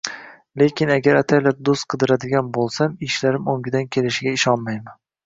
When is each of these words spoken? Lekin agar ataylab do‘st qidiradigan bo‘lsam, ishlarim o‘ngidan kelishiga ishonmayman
Lekin 0.61 0.93
agar 0.93 1.17
ataylab 1.19 1.59
do‘st 1.69 1.87
qidiradigan 1.95 2.49
bo‘lsam, 2.59 2.97
ishlarim 3.09 3.53
o‘ngidan 3.55 3.87
kelishiga 3.97 4.35
ishonmayman 4.39 4.99